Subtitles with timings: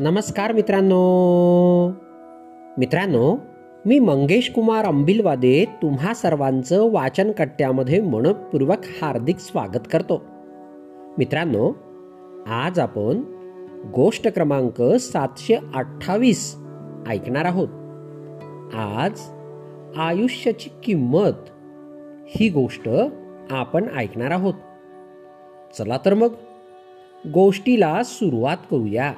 [0.00, 1.88] नमस्कार मित्रांनो.
[2.78, 3.36] मित्रांनो
[3.86, 10.22] मी मंगेश कुमार अंबिलवादे तुम्हा सर्वांचं वाचन कट्ट्यामध्ये मनपूर्वक हार्दिक स्वागत करतो.
[11.18, 11.72] मित्रांनो
[12.46, 13.22] आज आपण
[13.94, 16.56] गोष्ट क्रमांक सातशे अठ्ठावीस
[17.08, 17.68] ऐकणार आहोत.
[18.74, 19.20] आज
[19.96, 21.48] आयुष्याची किंमत
[22.26, 22.88] ही गोष्ट
[23.50, 24.54] आपण ऐकणार आहोत.
[25.78, 26.32] चला तर मग
[27.34, 29.12] गोष्टीला सुरुवात करूया.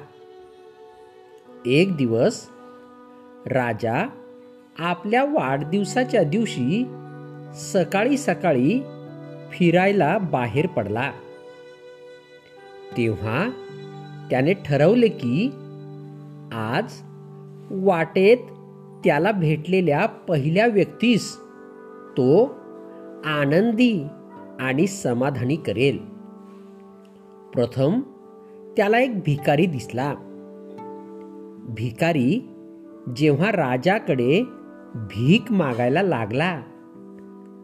[1.65, 2.45] एक दिवस
[3.45, 4.07] राजा
[4.79, 6.85] आपल्या वाढदिवसाच्या दिवशी
[7.55, 8.83] सकाळी सकाळी
[9.51, 11.11] फिरायला बाहेर पडला.
[12.97, 13.49] तेव्हा
[14.29, 15.47] त्याने ठरवले की
[16.53, 16.93] आज
[17.71, 18.37] वाटेत
[19.03, 21.37] त्याला भेटलेल्या पहिल्या व्यक्तीस
[22.17, 22.45] तो
[23.25, 24.07] आनंदी
[24.59, 25.97] आणि समाधानी करेल.
[27.53, 28.01] प्रथम
[28.77, 30.13] त्याला एक भिकारी दिसला.
[31.69, 32.49] भिकारी
[33.15, 34.43] जेव्हा राजाकडे
[34.95, 36.61] भीक मागायला लागला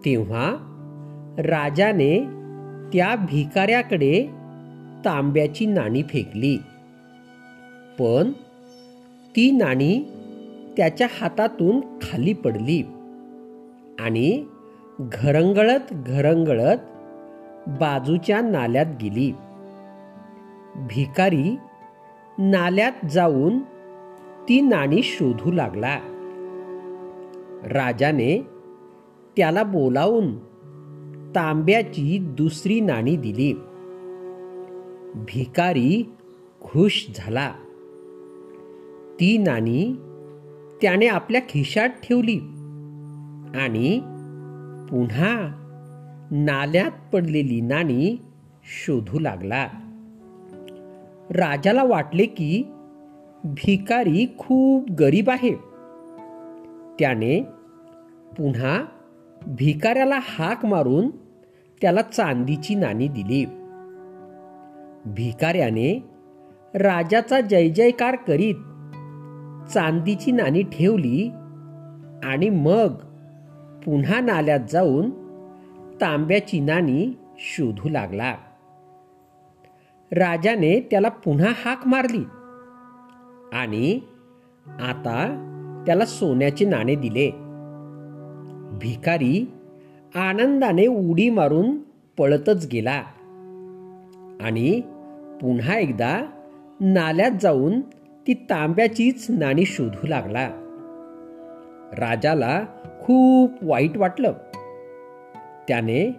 [0.06, 0.56] तेव्हा
[1.38, 2.20] राजाने
[2.94, 4.30] त्या भिकाऱ्याकडे
[5.06, 6.58] तांब्याची नाणी फेकली.
[8.00, 8.32] पण
[9.36, 10.04] ती नाणी
[10.78, 12.84] त्याच्या हातातून खाली पडली
[14.00, 14.46] आणि
[15.00, 16.78] घरंगळत घरंगळत
[17.68, 19.32] बाजूच्या नाल्यात गेली.
[20.76, 21.58] भिकारी
[22.38, 23.60] नाल्यात जाऊन
[24.50, 26.00] ती नाणी शोधू लागला.
[27.64, 28.48] राजाने
[29.38, 30.38] त्याला बोलावून
[31.36, 33.54] तांब्याची दुसरी नाणी दिली.
[35.16, 36.12] भिकारी
[36.62, 37.54] खुश झाला.
[39.20, 39.96] ती नाणी
[40.82, 42.38] त्याने आपल्या खिशात ठेवली
[43.60, 44.00] आणि
[44.90, 45.56] पुन्हा
[46.32, 48.22] नाल्यात पडलेली नाणी
[48.64, 49.68] शोधू लागला.
[51.30, 52.64] राजाला वाटले की
[53.44, 55.56] भिकारी खूप गरीब आहे.
[57.00, 57.42] त्याने
[58.38, 58.86] पुन्हा
[59.48, 61.10] भिकाऱ्याला हाक मारून
[61.82, 63.46] त्याला चांदीची नाणी दिली.
[65.06, 66.04] भिकाऱ्याने
[66.74, 68.56] राजाचा जय जयकार करीत
[69.70, 71.30] चांदीची नाणी ठेवली
[72.24, 72.94] आणि मग
[73.86, 75.10] पुन्हा नाल्यात जाऊन
[76.02, 78.36] तांब्याची नाणी शोधू लागला.
[80.12, 82.24] राजाने त्याला पुन्हा हाक मारली.
[83.54, 84.00] आणि
[84.68, 85.46] आता
[85.86, 87.30] त्याला सोन्याचे नाणे दिले.
[88.78, 89.52] भिकारी
[90.16, 91.78] आनंदाने उडी मारून
[92.18, 93.04] पळतच गेला.
[94.42, 94.82] आणि
[95.42, 96.26] पुन्हा एकदा
[96.80, 97.82] नाल्यात जाऊन
[98.28, 100.50] ती तांब्याचीच नाणी शोधू लागला.
[101.92, 102.66] राजाला
[103.02, 104.34] खूप वाईट वाटलं.
[105.68, 106.16] त्याने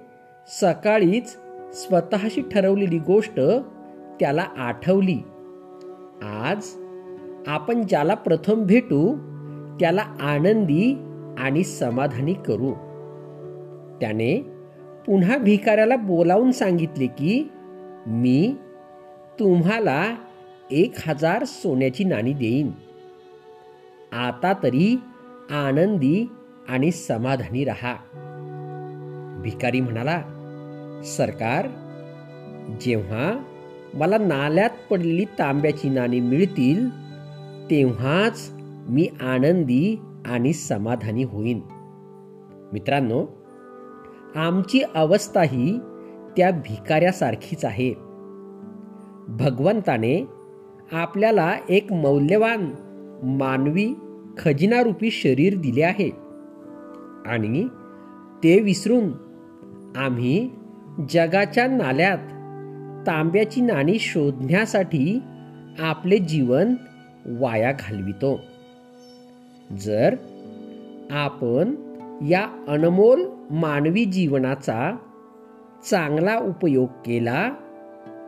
[0.61, 1.37] सकाळीच
[1.73, 3.41] स्वतःशी ठरवलेली गोष्ट
[4.21, 5.19] त्याला आठवली.
[6.23, 6.90] आज
[7.47, 9.17] आपण ज्याला प्रथम भेटू
[9.81, 10.95] त्याला आनंदी
[11.39, 12.73] आणि समाधानी करू.
[14.01, 14.43] त्याने
[15.07, 17.51] पुन्हा भिकाऱ्याला बोलावून सांगितले की
[18.07, 18.55] मी
[19.39, 20.15] तुम्हाला
[20.71, 22.71] एक हजार सोन्याची नाणी देईन.
[24.13, 24.97] आता तरी
[25.51, 26.27] आनंदी
[26.69, 27.97] आणि समाधानी रहा.
[29.43, 30.23] भिकारी म्हणाला
[31.05, 31.67] सरकार
[32.81, 33.45] जेव्हा
[33.95, 36.89] मला नाल्यात पडलेली तांब्याची नाणी मिळतील
[37.71, 38.51] तेव्हाच
[38.89, 41.61] मी आनंदी आणि समाधानी होईन.
[42.73, 43.27] मित्रांनो
[44.37, 45.79] आमची अवस्था ही
[46.37, 47.95] त्या भिकाऱ्यासारखीच आहे.
[49.29, 50.27] भगवंताने
[50.93, 52.71] आपल्याला एक मौल्यवान
[53.23, 53.95] मानवी
[54.39, 56.11] खजिनारूपी शरीर दिले आहे
[57.27, 57.69] आणि
[58.45, 59.13] ते विसरून
[59.97, 60.51] आम्ही
[61.09, 62.19] जगाच्या नाल्यात
[63.07, 65.21] तांब्याची नाणी शोधण्यासाठी
[65.79, 66.75] आपले जीवन
[67.27, 68.41] वाया घालवितो.
[69.79, 70.17] जर
[71.11, 71.75] आपण
[72.29, 74.97] या अनमोल मानवी जीवनाचा
[75.91, 77.53] चांगला उपयोग केला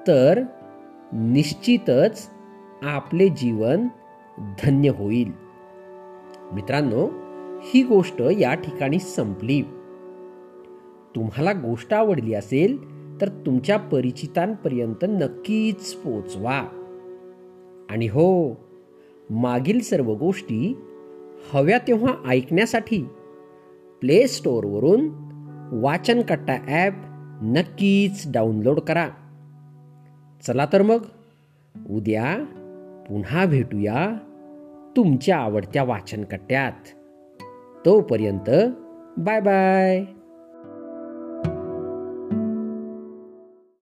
[0.08, 0.42] तर
[1.12, 2.28] निश्चितच
[2.82, 3.86] आपले जीवन
[4.38, 5.32] धन्य होईल.
[6.52, 7.08] मित्रांनो
[7.62, 9.62] ही गोष्ट या ठिकाणी संपली.
[11.16, 16.62] तुम्हाला गोष्ट आवडली असेल तर तुमच्या परिचितांपर्यंत नक्कीच पोचवा.
[17.90, 18.52] आणि हो
[19.30, 20.76] मागील सर्व गोष्टी
[21.52, 23.02] हव्या तेव्हा ऐकण्यासाठी
[24.00, 25.08] प्ले स्टोअरवरून
[25.72, 26.92] वाचनकट्टा ॲप
[27.42, 29.08] नक्कीच डाउनलोड करा.
[30.46, 31.04] चला तर मग
[31.90, 32.44] उद्या
[33.08, 34.16] पुन्हा भेटूया
[34.96, 36.88] तुमच्या आवडत्या वाचनकट्ट्यात
[37.86, 38.50] तोपर्यंत
[39.16, 40.04] बाय बाय.